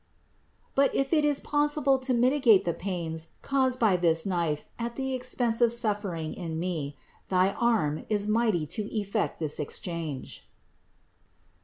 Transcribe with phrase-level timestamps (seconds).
[0.73, 5.13] But if it is possible to mitigate the pains caused by this knife at the
[5.13, 6.97] expense of suffering in me,
[7.29, 10.43] thy arm is mighty to effect this exchange."